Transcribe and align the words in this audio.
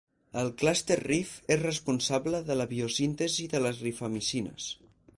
El 0.43 0.47
clúster 0.61 0.97
"rif" 1.01 1.35
és 1.57 1.61
responsable 1.65 2.41
de 2.49 2.57
la 2.59 2.69
biosíntesi 2.75 3.49
de 3.55 3.65
les 3.67 3.87
rifamicines. 3.89 4.77